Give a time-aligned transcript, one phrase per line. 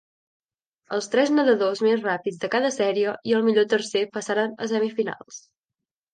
[0.95, 5.41] Els tres nedadors més ràpids de cada sèrie i el millor tercer passaren a semifinals.